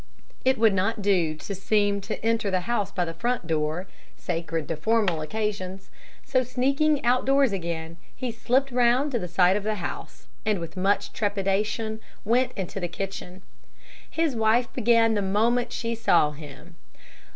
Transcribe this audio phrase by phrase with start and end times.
[0.43, 3.85] It would not do to seem to enter the house by the front door,
[4.17, 5.91] sacred to formal occasions,
[6.25, 10.75] so, sneaking outdoors again, he slipped round to the side of the house, and with
[10.75, 13.43] much trepidation went into the kitchen.
[14.09, 16.77] His wife began the moment she saw him.